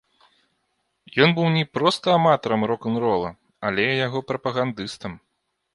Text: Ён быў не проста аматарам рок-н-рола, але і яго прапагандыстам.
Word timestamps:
Ён 1.25 1.29
быў 1.39 1.47
не 1.57 1.61
проста 1.79 2.05
аматарам 2.17 2.61
рок-н-рола, 2.73 3.31
але 3.69 3.81
і 3.91 3.95
яго 4.07 4.19
прапагандыстам. 4.33 5.13